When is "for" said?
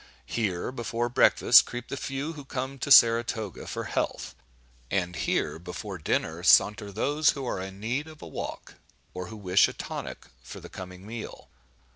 3.67-3.83, 10.41-10.59